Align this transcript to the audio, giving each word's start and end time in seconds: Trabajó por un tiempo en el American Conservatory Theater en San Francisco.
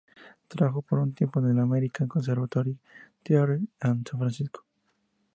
Trabajó 0.47 0.81
por 0.81 0.97
un 0.97 1.13
tiempo 1.13 1.39
en 1.41 1.51
el 1.51 1.59
American 1.59 2.07
Conservatory 2.07 2.75
Theater 3.23 3.59
en 3.59 3.69
San 4.03 4.19
Francisco. 4.19 4.65